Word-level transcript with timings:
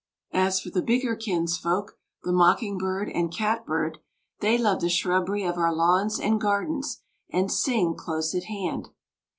As 0.33 0.59
for 0.59 0.71
the 0.71 0.81
bigger 0.81 1.15
kinsfolk, 1.15 1.99
the 2.23 2.31
mocking 2.31 2.79
bird 2.79 3.07
and 3.07 3.31
catbird, 3.31 3.99
they 4.39 4.57
love 4.57 4.81
the 4.81 4.89
shrubbery 4.89 5.43
of 5.43 5.57
our 5.59 5.71
lawns, 5.71 6.19
and 6.19 6.41
gardens, 6.41 7.03
and 7.29 7.51
sing 7.51 7.93
close 7.93 8.33
at 8.33 8.45
hand. 8.45 8.89